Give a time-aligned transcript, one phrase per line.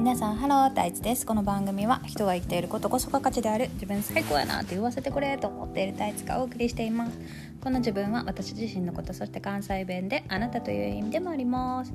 [0.00, 1.26] 皆さんハロー大地です。
[1.26, 3.68] この番組は人が生きていることこそが価値である。
[3.74, 7.18] 自分最高やなって言わせてくれと思っている大地がお送りしています。
[7.60, 11.92] この自分は私自身のことそして関西弁であなたという意味でもあります。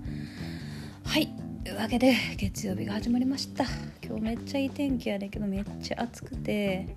[1.03, 1.29] はい。
[1.63, 3.65] というわけで月曜日が始まりました。
[4.03, 6.95] 今日めっちゃいい天気やねんけどめっちゃ暑くて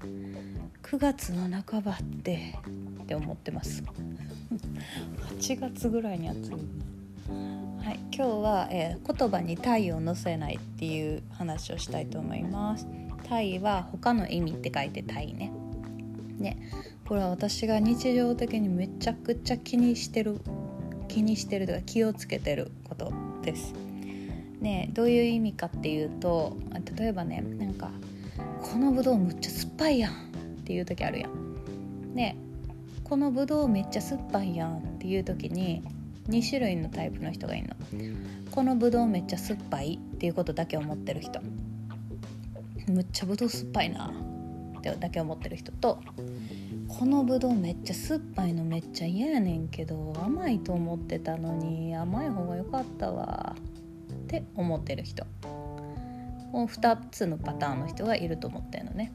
[0.83, 2.55] 9月の半ばって
[3.03, 3.83] って思ってます。
[5.41, 6.98] 8月ぐらいに暑い。
[7.29, 12.87] はい、今日は、えー、言葉に「タイ」を載せないっていう話をしたいと思います。
[13.25, 15.53] タイは他の意味って書いてタイね。
[16.39, 16.57] ね、
[17.07, 20.41] これは私が日常的にめちゃくちゃ気にしてる
[21.09, 23.75] 気にしてるとか気をつけてることです。
[24.61, 26.57] ね、どういう意味かっていうと
[26.97, 27.91] 例えばねなんか
[28.63, 30.13] 「このぶどうむっちゃ酸っぱいやん」
[30.61, 32.15] っていう時あるやん。
[32.15, 32.37] ね
[33.05, 35.83] このぶどうめっちゃ酸っぱいやんっていう時に
[36.29, 37.77] 2種類のタイプの人がいるの。
[38.51, 41.41] このぶどうめっちゃ酸っぱいっていうことだけ思ってる人。
[42.89, 44.13] むっちゃぶどう酸っぱいな。
[44.79, 45.99] ってだけ思ってる人と
[46.87, 53.57] このぶどうめっちゃ酸っぱいのめっちゃ嫌やねんけど甘いと思ってたのに甘い方が良かったわ。
[53.59, 55.25] って思ってる人。
[56.53, 59.13] こう2つのパターンの人がいると思ってるのね。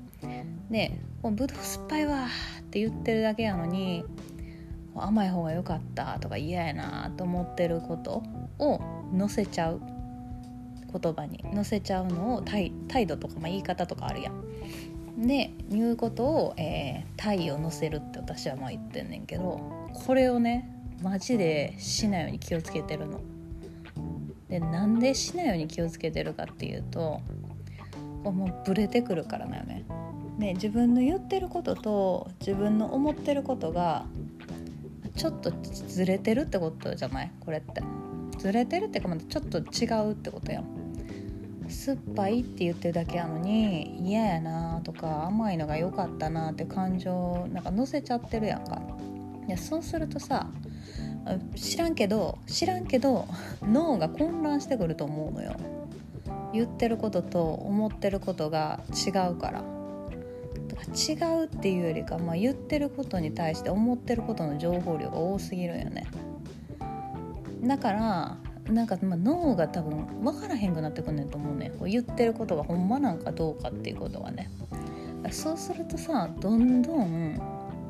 [0.70, 2.26] で「ぶどう酸っぱいわ」
[2.62, 4.04] って言ってるだけやのに
[4.96, 8.24] 甘い方が良かったとか嫌やなと思ってること
[8.60, 8.80] を
[9.18, 9.82] 載せちゃう
[11.00, 12.72] 言葉に載せちゃうのを態
[13.08, 14.44] 度とか、まあ、言い方とかあるやん。
[15.28, 19.62] で言うことを「えー、態を載せる」って私はまあ言ってんねんけど
[19.94, 20.70] これをね
[21.04, 23.20] マジでしないように気をつけてるの。
[24.50, 27.22] でなんでしないように気をつけてるかっていうと
[28.24, 29.84] もうブレてくるからだよね。
[30.40, 34.06] で自分の言ってることと自分の思ってることが
[35.16, 37.32] ちょっとずれてるってことじゃない？
[37.40, 37.82] これって。
[38.40, 40.66] ずれてるってかまだちょっと違うってことやん。
[41.70, 48.82] 酸っぱいって言ってるだけやのに嫌やなとか甘いのが良かったなって感情なんか乗せちゃってるやんか。
[49.48, 50.48] いやそうするとさ
[51.56, 53.28] 知らんけど知らんけど
[53.62, 55.56] 脳が混乱してくると思うのよ。
[56.54, 59.64] 言ってることと思ってることが違うから。
[60.74, 61.14] 違
[61.44, 66.08] うっていうよりか、まあ、言ってることに対して思ってることの情報量が多すぎるよね。
[67.64, 68.38] だから
[68.70, 74.50] なんかまあ脳が多分分からへんくなってくんねんと思うねこう言ってることがほんまなんかどうかっていうことはね。
[75.32, 77.42] そうするとさどんどん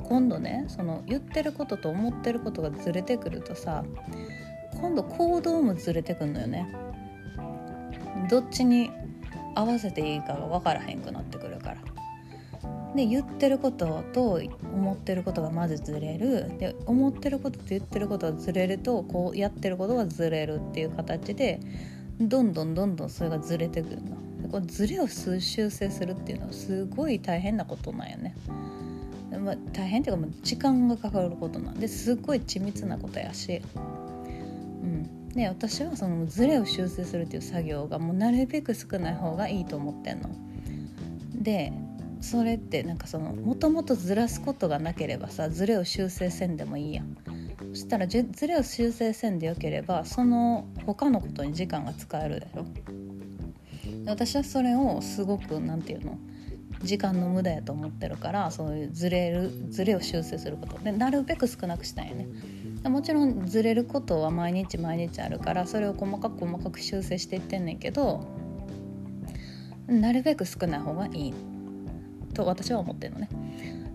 [0.04, 3.84] 今度ねその言ってることと思ってることがずれてくるとさ
[4.80, 6.68] 今度行動もずれてくんのよね。
[8.30, 8.92] どっちに
[9.56, 11.78] 合わせていいかが分からへんくなってくるから。
[12.96, 14.40] で言ってることと
[14.74, 21.60] 思ってることがまずずれるで思ってることと言ってることがずれるとこうやってることがずれるっていう形で
[22.20, 24.42] どんどんどんどんそれがずれてくるの。
[24.42, 28.36] でこれずれを修正するっていうのはすごい大変なことなんよね。
[29.40, 33.62] まあ、大変っていうか、まあ、時間がかかることなんですごい緻密なことやし。
[34.84, 40.30] うんで私はそのズレを修正するっていう作業がもうなるべく少ない方がいいと思ってんの。
[41.34, 41.74] で
[42.24, 47.18] それってなんかそのもともとずらすことがなければさズレを修正せんでもいいやん。
[47.74, 52.66] そしたらズレを修正せんでよければその他のことに時間が使えるでしょ
[54.06, 56.18] 私はそれをすごく何て言うの
[56.82, 60.78] 時間の無駄やと思ってるからそういうずれるずれを修正すること。
[60.80, 62.28] でなるべく少なくしたいよね。
[62.90, 68.26] もちろんずれることは毎日毎日あるからそれを細かく細かく修正していってんねんけど
[69.88, 71.34] なるべく少ない方がいい
[72.34, 73.30] と私は思ってるのね。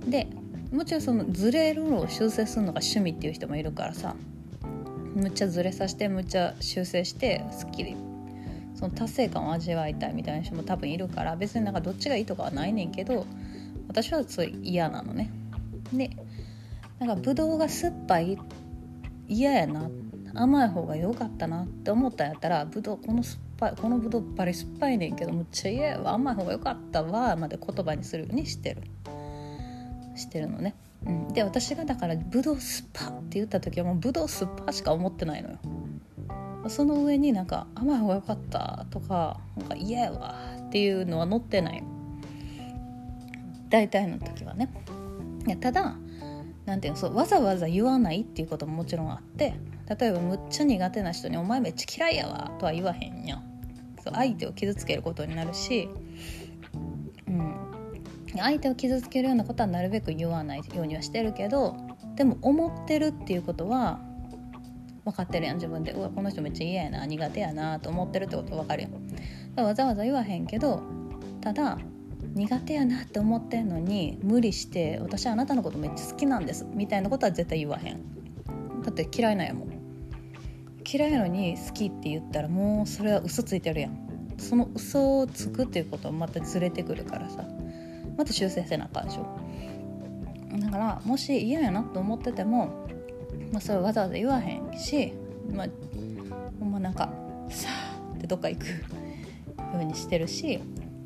[0.06, 0.28] で
[0.72, 4.14] もちろんそのずれるのを修正するのが趣味っていう人もいるからさ
[5.14, 7.96] むっちゃずれさせてむっちゃ修正してすっきり
[8.74, 13.26] その達成感を味わいたいみたいな人も多分いるから別になんかどっちがいいとかはないねんけど
[13.88, 15.30] 私はそう嫌なのね。
[15.92, 16.10] で
[16.98, 18.38] なんかぶどうが酸っぱい
[19.26, 19.88] 嫌やな
[20.34, 28.82] 甘い方が良かったなって思ったんやったらぶどうこの酸っぱいこのぶどうバリ酸っぱいねんけどむっちゃ嫌やわ甘い方が良かったわまで言葉にするようにしてる。
[30.18, 30.74] してるのね、
[31.06, 35.58] うん、で私がだからぶどう酸っぱって言った時はもうぶどう酸っぱしか思ってないのよ。
[36.68, 40.34] その上になんか甘い方が良かったとかなんか嫌やわ
[40.66, 41.82] っていうのは載ってない。
[43.70, 44.68] 大体の時はね。
[45.46, 45.96] いやただ
[46.66, 49.54] なんていうのそうわざわざ言わないっていうことももちろんあって
[49.98, 53.47] 例えばむっちゃ苦手な人に「お前めっちゃ嫌いやわ」とは言わへんやん
[54.04, 55.88] 相手を傷つけることになるし、
[57.26, 57.54] うん、
[58.36, 61.76] 相手を傷つけるようなことはなるべく言わないようにはしてるけど
[62.16, 64.00] でも思ってるっていうことは
[65.04, 65.92] 分かってるやん自分で。
[65.92, 68.88] うわこの人めっちゃ嫌やな苦手やなと思ってるってこと分かるよ
[69.56, 70.82] わざわざ言わへんけど
[71.40, 71.78] ただ
[72.34, 78.18] 苦手やなって思ってんのに無理して「私あなたのことめっちゃ好きなんです」みたいなことは絶対言わへん。
[78.82, 79.77] だって嫌いなんやもん。
[80.90, 84.08] 嫌いやのに好きって言ったらもうそれは嘘ついてるやん。
[84.38, 87.44] その嘘をつくっていうことはまたずれてくるからさ。
[88.16, 89.38] また修正せなあかんでしょ。
[90.58, 92.86] だからもし嫌やなと思ってても、
[93.52, 95.12] まあ、それわざわざ言わへんし
[95.52, 95.66] まあ
[96.58, 97.12] ほんまなんか
[97.48, 98.74] さあってどっか行くよ
[99.80, 100.60] うにしてるし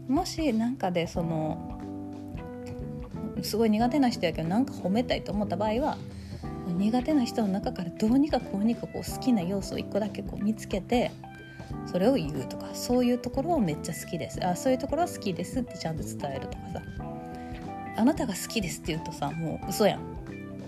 [0.08, 1.78] もし何かでその
[3.43, 5.99] すごい苦手な人やけどなんか褒めたいと思った場合は
[6.69, 11.11] 苦手な人の中からどうにかこうにかこう好きな要素を1個だけこう見つけて
[11.87, 14.44] それを言うとかそういうところをめっちゃ好きです。
[14.47, 16.82] あそういうところは好きですってちゃんと伝えるとかさ。
[17.94, 20.00] あなたが好きですって言うとさもう嘘やん。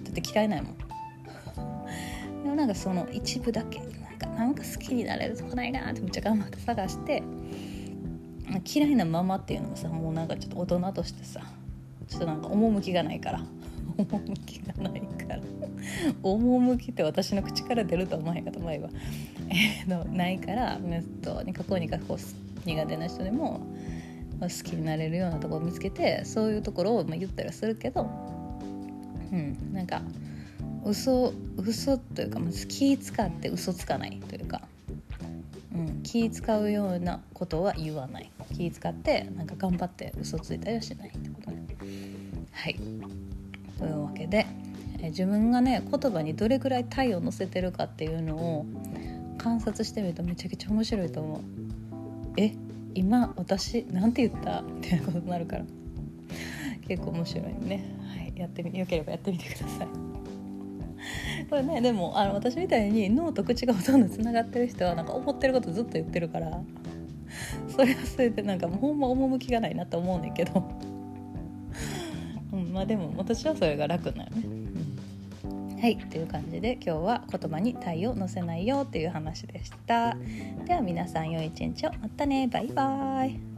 [0.04, 0.74] だって嫌いないもん。
[2.44, 7.22] でもなんかその一部だけなんかなんか好きになれるとこないかなってめっちゃ頑張って探して
[8.74, 11.40] 嫌いなままっていうのもさもうなんかちょっと大人としてさ
[12.08, 13.44] ちょっとなんか趣がないから。
[13.96, 15.40] 趣がないから。
[16.22, 18.88] 趣って私の口から出ると思わへんか と思えば、
[19.48, 20.80] えー、ないから
[21.22, 22.16] とにかくにかく
[22.64, 23.60] 苦手な人でも
[24.40, 28.08] 好きになれるようなところを見つけてそういうところをまあ言ったりするけど
[29.32, 30.02] うんなんか
[30.84, 34.62] 嘘嘘というかまず気使って嘘つかないというか、
[35.74, 38.30] うん、気使うようなことは言わない。
[38.54, 41.64] 気使ってなんか頑張って嘘ついたりはしないってことね。
[42.52, 42.76] はい。
[43.78, 44.46] というわけで
[45.10, 48.66] 自分がね言葉にどれくらい体を乗せてるかっていうのを
[49.38, 51.40] 観察してみるとめちゃくちゃ面白いと思う。
[52.36, 52.52] え
[52.94, 54.60] 今私なんて言った？
[54.60, 55.64] っていうことになるから。
[56.86, 57.82] 結構面白いね、
[58.14, 59.88] はい、やってみよければやってみてください。
[61.48, 66.60] これねでもあの私みたいに脳と口がほとんどつながってる人はなんか思ってることずっと言ってるから。
[67.68, 70.62] それはそれでなんかもうほんま趣がないなって思うねんけど。
[72.52, 74.93] うんまあでも私はそれが楽なのね、うん、
[75.84, 80.16] はいという感じで今日は言葉に体を乗せないよっていう話でした。
[80.64, 81.90] では皆さん良い一日を。
[82.00, 82.48] またね。
[82.50, 83.53] バイバーイ。